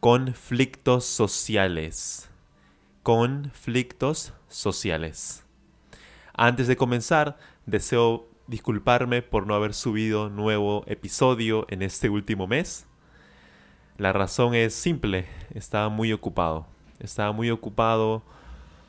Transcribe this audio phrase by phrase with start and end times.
[0.00, 2.30] Conflictos sociales.
[3.02, 5.44] Conflictos sociales.
[6.32, 12.86] Antes de comenzar, deseo disculparme por no haber subido nuevo episodio en este último mes.
[13.98, 16.66] La razón es simple, estaba muy ocupado.
[16.98, 18.22] Estaba muy ocupado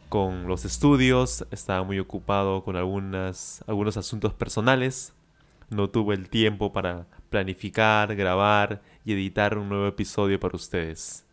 [0.08, 5.14] con los estudios, estaba muy ocupado con algunas, algunos asuntos personales.
[5.70, 11.24] No tuve el tiempo para planificar, grabar y editar un nuevo episodio para ustedes.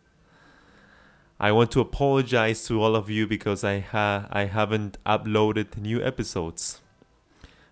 [1.39, 6.03] I want to apologize to all of you because I, ha I haven't uploaded new
[6.03, 6.81] episodes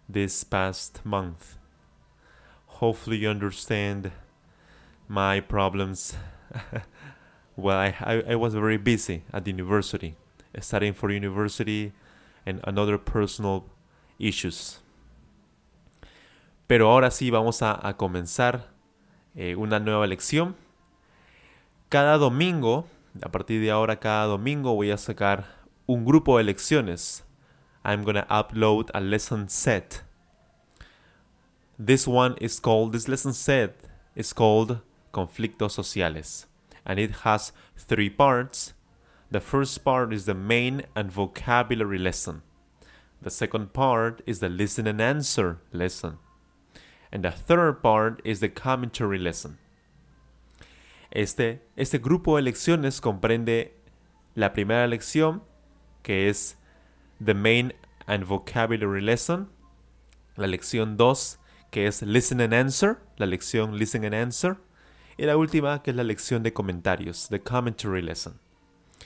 [0.08, 1.58] this past month.
[2.80, 4.12] Hopefully, you understand
[5.08, 6.16] my problems.
[7.58, 10.16] well, I, I, I was very busy at the university
[10.62, 11.94] studying for university
[12.46, 13.66] and another personal
[14.20, 14.80] issues.
[16.68, 18.74] Pero ahora sí vamos a, comenzar
[19.36, 20.58] eh, una nueva lección.
[21.88, 22.86] Cada domingo,
[23.24, 25.46] a partir de ahora, cada domingo voy a sacar
[25.86, 27.24] un grupo de lecciones.
[27.86, 30.04] I'm gonna upload a lesson set.
[31.80, 33.76] This one is called, this lesson set
[34.14, 34.82] is called
[35.14, 36.48] Conflictos Sociales.
[36.84, 38.74] And it has three parts.
[39.32, 42.42] The first part is the main and vocabulary lesson.
[43.22, 46.18] The second part is the listen and answer lesson.
[47.12, 49.60] And the third part is the commentary lesson.
[51.12, 53.74] Este, este grupo de lecciones comprende
[54.36, 55.42] la primera lección,
[56.04, 56.58] que es
[57.24, 57.74] The Main
[58.06, 59.50] and Vocabulary Lesson,
[60.36, 61.40] la lección 2,
[61.72, 64.58] que es Listen and Answer, la lección Listen and Answer,
[65.18, 68.40] y la última, que es la lección de comentarios, The Commentary Lesson.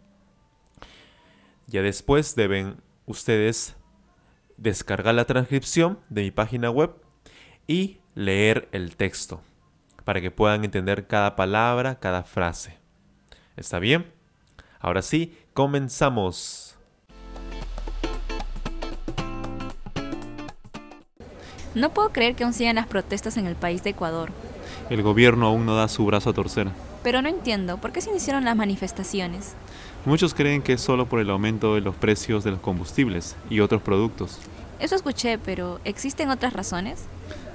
[1.67, 3.77] Ya después deben ustedes
[4.57, 6.95] descargar la transcripción de mi página web
[7.67, 9.43] y leer el texto
[10.07, 12.79] para que puedan entender cada palabra, cada frase.
[13.57, 14.22] ¿Está bien?
[14.83, 16.75] Ahora sí, comenzamos.
[21.77, 24.31] No puedo creer que aún sigan las protestas en el país de Ecuador.
[24.91, 26.67] El gobierno aún no da su brazo a torcer.
[27.05, 29.55] Pero no entiendo, ¿por qué se iniciaron las manifestaciones?
[30.05, 33.61] Muchos creen que es solo por el aumento de los precios de los combustibles y
[33.61, 34.41] otros productos.
[34.81, 37.05] Eso escuché, pero ¿existen otras razones?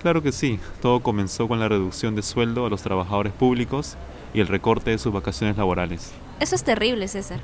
[0.02, 3.98] Claro que sí, todo comenzó con la reducción de sueldo a los trabajadores públicos
[4.34, 6.12] y el recorte de sus vacaciones laborales.
[6.40, 7.40] Eso es terrible, César.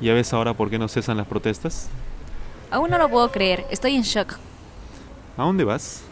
[0.00, 1.88] ¿Ya ves ahora por qué no cesan las protestas?
[2.70, 4.34] Aún no lo puedo creer, estoy en shock.
[5.36, 6.02] ¿A dónde vas?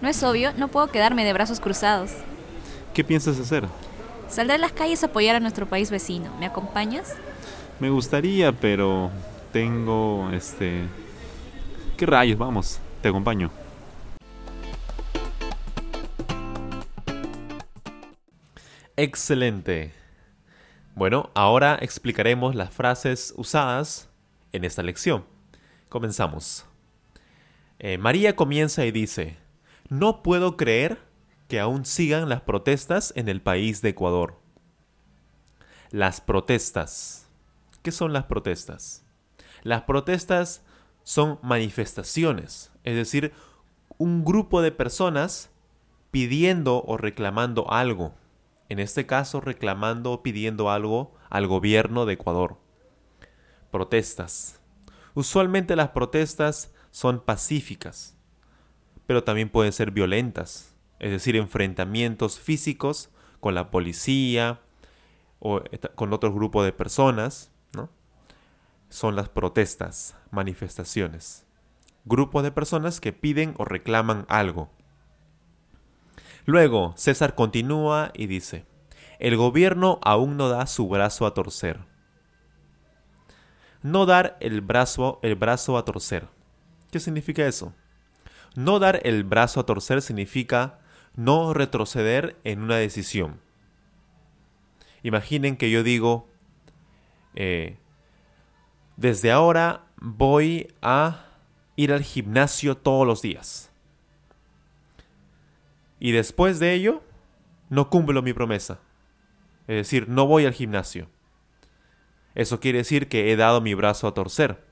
[0.00, 2.12] No es obvio, no puedo quedarme de brazos cruzados.
[2.94, 3.64] ¿Qué piensas hacer?
[4.28, 6.30] Saldré a las calles a apoyar a nuestro país vecino.
[6.38, 7.14] ¿Me acompañas?
[7.78, 9.10] Me gustaría, pero
[9.52, 10.82] tengo este...
[11.96, 12.38] ¿Qué rayos?
[12.38, 13.50] Vamos, te acompaño.
[18.98, 19.92] Excelente.
[20.94, 24.08] Bueno, ahora explicaremos las frases usadas
[24.52, 25.26] en esta lección.
[25.90, 26.64] Comenzamos.
[27.78, 29.36] Eh, María comienza y dice,
[29.90, 30.98] no puedo creer
[31.46, 34.40] que aún sigan las protestas en el país de Ecuador.
[35.90, 37.28] Las protestas.
[37.82, 39.04] ¿Qué son las protestas?
[39.62, 40.64] Las protestas
[41.02, 43.34] son manifestaciones, es decir,
[43.98, 45.50] un grupo de personas
[46.10, 48.14] pidiendo o reclamando algo.
[48.68, 52.58] En este caso, reclamando o pidiendo algo al gobierno de Ecuador.
[53.70, 54.60] Protestas.
[55.14, 58.16] Usualmente las protestas son pacíficas,
[59.06, 63.10] pero también pueden ser violentas, es decir, enfrentamientos físicos
[63.40, 64.60] con la policía
[65.38, 65.62] o
[65.94, 67.52] con otro grupo de personas.
[68.88, 71.44] Son las protestas, manifestaciones.
[72.04, 74.70] Grupos de personas que piden o reclaman algo.
[76.46, 78.64] Luego, César continúa y dice,
[79.18, 81.80] el gobierno aún no da su brazo a torcer.
[83.82, 86.28] No dar el brazo, el brazo a torcer.
[86.92, 87.72] ¿Qué significa eso?
[88.54, 90.78] No dar el brazo a torcer significa
[91.16, 93.40] no retroceder en una decisión.
[95.02, 96.28] Imaginen que yo digo,
[97.34, 97.76] eh,
[98.96, 101.26] desde ahora voy a
[101.74, 103.72] ir al gimnasio todos los días.
[105.98, 107.02] Y después de ello,
[107.68, 108.80] no cumplo mi promesa.
[109.66, 111.08] Es decir, no voy al gimnasio.
[112.34, 114.64] Eso quiere decir que he dado mi brazo a torcer.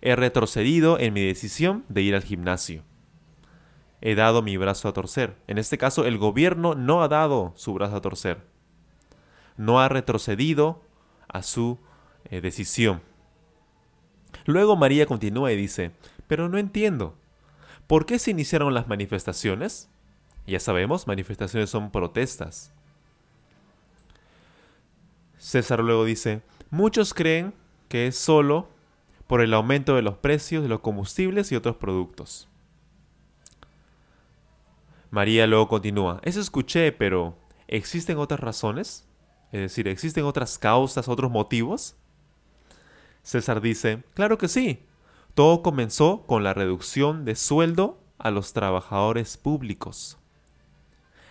[0.00, 2.82] He retrocedido en mi decisión de ir al gimnasio.
[4.00, 5.36] He dado mi brazo a torcer.
[5.46, 8.44] En este caso, el gobierno no ha dado su brazo a torcer.
[9.56, 10.82] No ha retrocedido
[11.28, 11.78] a su
[12.24, 13.02] eh, decisión.
[14.44, 15.92] Luego María continúa y dice,
[16.26, 17.16] pero no entiendo.
[17.86, 19.90] ¿Por qué se iniciaron las manifestaciones?
[20.48, 22.72] Ya sabemos, manifestaciones son protestas.
[25.36, 26.40] César luego dice,
[26.70, 27.52] muchos creen
[27.88, 28.70] que es solo
[29.26, 32.48] por el aumento de los precios de los combustibles y otros productos.
[35.10, 37.36] María luego continúa, eso escuché, pero
[37.66, 39.06] ¿existen otras razones?
[39.52, 41.94] Es decir, ¿existen otras causas, otros motivos?
[43.22, 44.86] César dice, claro que sí.
[45.34, 50.18] Todo comenzó con la reducción de sueldo a los trabajadores públicos.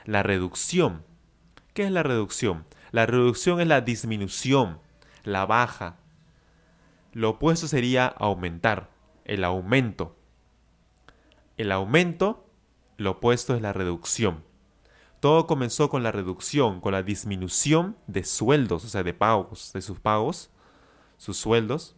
[0.08, 1.04] La reducción.
[1.74, 2.64] ¿Qué es la reducción?
[2.92, 4.80] La reducción es la disminución,
[5.26, 5.98] la baja.
[7.12, 8.90] Lo opuesto sería aumentar,
[9.26, 10.16] el aumento.
[11.58, 12.50] El aumento,
[12.96, 14.46] lo opuesto es la reducción.
[15.20, 19.82] Todo comenzó con la reducción, con la disminución de sueldos, o sea, de pagos, de
[19.82, 20.52] sus pagos,
[21.18, 21.98] sus sueldos,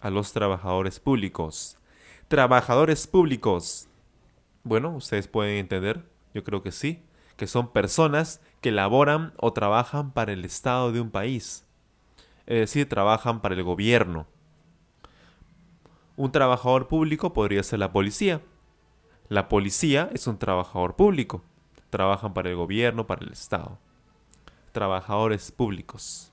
[0.00, 1.76] a los trabajadores públicos.
[2.28, 3.88] Trabajadores públicos.
[4.64, 7.04] Bueno, ustedes pueden entender, yo creo que sí
[7.36, 11.66] que son personas que laboran o trabajan para el Estado de un país,
[12.46, 14.26] es decir, trabajan para el gobierno.
[16.16, 18.42] Un trabajador público podría ser la policía.
[19.28, 21.42] La policía es un trabajador público.
[21.90, 23.78] Trabajan para el gobierno, para el Estado.
[24.72, 26.32] Trabajadores públicos.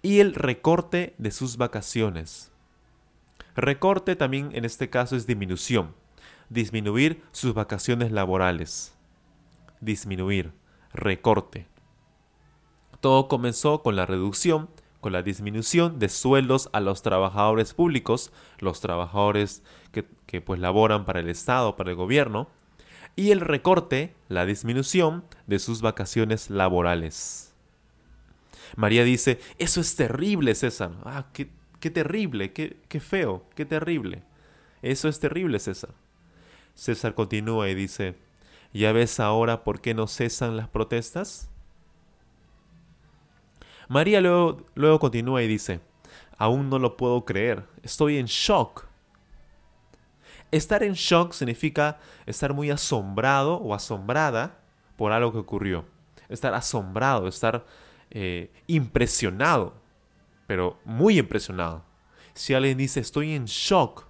[0.00, 2.50] Y el recorte de sus vacaciones.
[3.54, 5.94] Recorte también en este caso es disminución.
[6.48, 8.97] Disminuir sus vacaciones laborales
[9.80, 10.52] disminuir,
[10.92, 11.66] recorte.
[13.00, 14.68] Todo comenzó con la reducción,
[15.00, 21.20] con la disminución de sueldos a los trabajadores públicos, los trabajadores que, pues laboran para
[21.20, 22.48] el Estado, para el gobierno,
[23.16, 27.54] y el recorte, la disminución de sus vacaciones laborales.
[28.76, 30.92] María dice, eso es terrible, César.
[31.04, 34.22] Ah, qué, qué terrible, qué, qué feo, qué terrible.
[34.82, 35.90] Eso es terrible, César.
[36.74, 38.14] César continúa y dice,
[38.72, 41.48] ¿Ya ves ahora por qué no cesan las protestas?
[43.88, 45.80] María luego, luego continúa y dice,
[46.36, 48.86] aún no lo puedo creer, estoy en shock.
[50.50, 54.58] Estar en shock significa estar muy asombrado o asombrada
[54.96, 55.84] por algo que ocurrió.
[56.28, 57.64] Estar asombrado, estar
[58.10, 59.74] eh, impresionado,
[60.46, 61.84] pero muy impresionado.
[62.34, 64.06] Si alguien dice estoy en shock,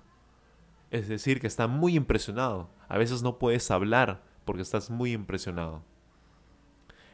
[0.90, 2.70] es decir, que está muy impresionado.
[2.88, 5.82] A veces no puedes hablar porque estás muy impresionado.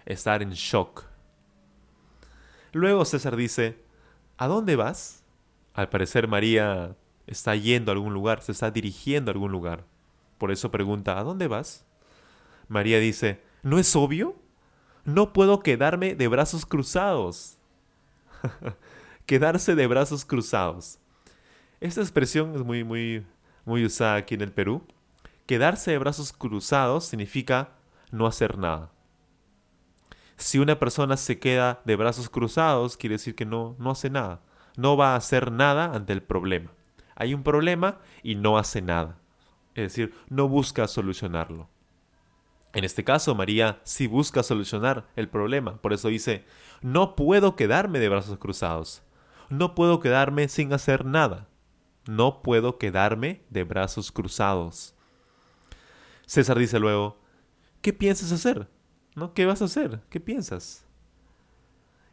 [0.07, 1.03] Estar en shock.
[2.71, 3.83] Luego César dice,
[4.37, 5.25] ¿a dónde vas?
[5.73, 6.95] Al parecer María
[7.27, 9.85] está yendo a algún lugar, se está dirigiendo a algún lugar.
[10.39, 11.85] Por eso pregunta, ¿a dónde vas?
[12.69, 14.37] María dice, ¿no es obvio?
[15.05, 17.59] No puedo quedarme de brazos cruzados.
[19.27, 21.01] Quedarse de brazos cruzados.
[21.81, 23.27] Esta expresión es muy, muy,
[23.65, 24.87] muy usada aquí en el Perú.
[25.47, 27.73] Quedarse de brazos cruzados significa
[28.11, 28.91] no hacer nada.
[30.37, 34.41] Si una persona se queda de brazos cruzados, quiere decir que no, no hace nada.
[34.77, 36.73] No va a hacer nada ante el problema.
[37.15, 39.19] Hay un problema y no hace nada.
[39.75, 41.69] Es decir, no busca solucionarlo.
[42.73, 45.77] En este caso, María sí busca solucionar el problema.
[45.77, 46.45] Por eso dice,
[46.81, 49.03] no puedo quedarme de brazos cruzados.
[49.51, 51.49] No puedo quedarme sin hacer nada.
[52.07, 54.95] No puedo quedarme de brazos cruzados.
[56.27, 57.19] César dice luego,
[57.81, 58.69] ¿qué piensas hacer?
[59.15, 59.35] ¿No?
[59.35, 60.01] ¿Qué vas a hacer?
[60.11, 60.85] ¿Qué piensas?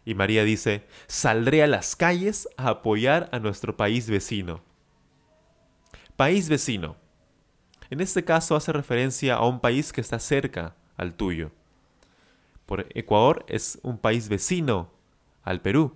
[0.05, 4.61] Y María dice, saldré a las calles a apoyar a nuestro país vecino.
[6.15, 6.97] País vecino.
[7.89, 11.51] En este caso hace referencia a un país que está cerca al tuyo.
[12.65, 14.91] Por Ecuador es un país vecino
[15.43, 15.95] al Perú.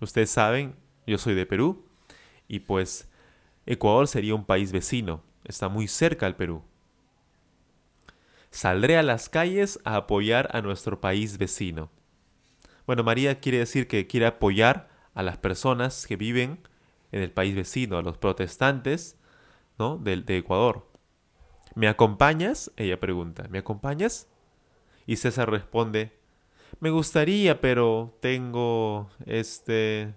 [0.00, 0.74] Ustedes saben,
[1.06, 1.84] yo soy de Perú
[2.48, 3.08] y pues
[3.66, 6.62] Ecuador sería un país vecino, está muy cerca al Perú.
[8.56, 11.90] Saldré a las calles a apoyar a nuestro país vecino.
[12.86, 16.66] Bueno, María quiere decir que quiere apoyar a las personas que viven
[17.12, 19.18] en el país vecino, a los protestantes
[19.78, 19.98] ¿no?
[19.98, 20.90] de, de Ecuador.
[21.74, 22.72] ¿Me acompañas?
[22.78, 23.46] Ella pregunta.
[23.50, 24.26] ¿Me acompañas?
[25.04, 26.18] Y César responde,
[26.80, 30.14] me gustaría, pero tengo este...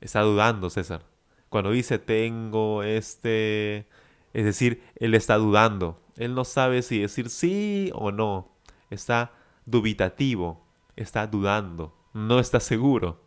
[0.00, 1.02] Está dudando César.
[1.50, 3.86] Cuando dice tengo este...
[4.32, 6.00] Es decir, él está dudando.
[6.16, 8.48] Él no sabe si decir sí o no.
[8.90, 9.32] Está
[9.64, 10.64] dubitativo.
[10.96, 11.94] Está dudando.
[12.12, 13.22] No está seguro.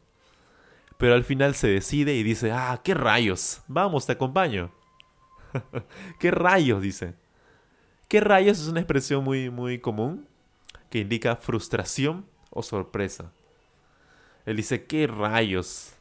[0.98, 3.62] Pero al final se decide y dice, ah, qué rayos.
[3.67, 4.72] Vamos, te acompaño.
[6.20, 6.81] ¿Qué rayos?
[6.81, 7.15] dice.
[8.08, 10.27] ¿Qué rayos es una expresión muy, muy común
[10.89, 13.31] que indica frustración o sorpresa?
[14.46, 15.93] Él dice, ¿qué rayos?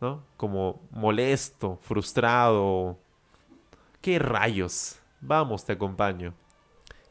[0.00, 0.24] ¿No?
[0.36, 2.98] Como molesto, frustrado.
[4.00, 4.98] ¿Qué rayos?
[5.20, 6.32] Vamos, te acompaño.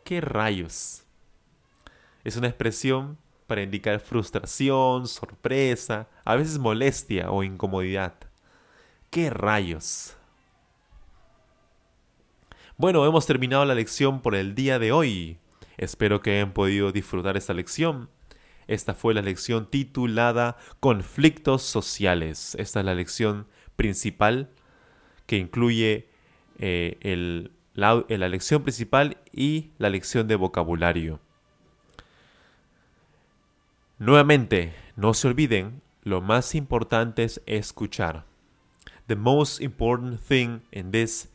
[0.04, 1.04] ¿Qué rayos?
[2.24, 8.16] Es una expresión para indicar frustración, sorpresa, a veces molestia o incomodidad.
[9.12, 10.16] ¿Qué rayos?
[12.76, 15.38] Bueno, hemos terminado la lección por el día de hoy.
[15.78, 18.10] Espero que hayan podido disfrutar esta lección.
[18.66, 22.56] Esta fue la lección titulada Conflictos sociales.
[22.60, 24.50] Esta es la lección principal
[25.28, 26.10] que incluye
[26.60, 31.20] eh, la, la lección principal y la lección de vocabulario.
[33.98, 38.24] Nuevamente, no se olviden, lo más importante es escuchar.
[39.08, 41.30] The most important thing in this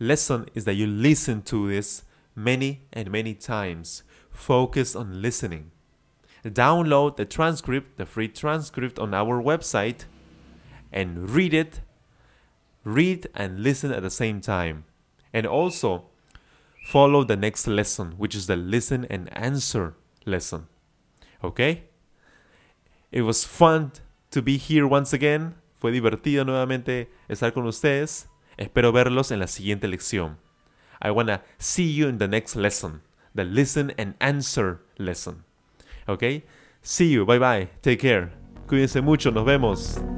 [0.00, 2.04] lesson is that you listen to this
[2.34, 4.02] many and many times.
[4.30, 5.70] Focus on listening.
[6.44, 10.06] Download the transcript, the free transcript on our website,
[10.92, 11.80] and read it.
[12.88, 14.84] Read and listen at the same time.
[15.32, 16.06] And also
[16.86, 20.68] follow the next lesson, which is the listen and answer lesson.
[21.44, 21.84] Okay?
[23.12, 23.92] It was fun
[24.30, 25.56] to be here once again.
[25.76, 28.26] Fue divertido nuevamente estar con ustedes.
[28.56, 30.38] Espero verlos en la siguiente lección.
[31.00, 33.02] I wanna see you in the next lesson,
[33.34, 35.44] the listen and answer lesson.
[36.08, 36.44] Okay?
[36.82, 38.32] See you, bye bye, take care.
[38.66, 40.17] Cuídense mucho, nos vemos.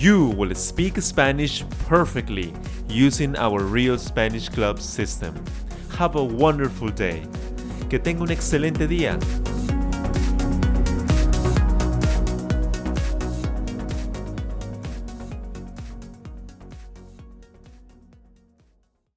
[0.00, 2.54] you will speak Spanish perfectly
[2.88, 5.34] using our Real Spanish Club system.
[5.98, 7.22] Have a wonderful day.
[7.90, 9.18] Que tenga un excelente día.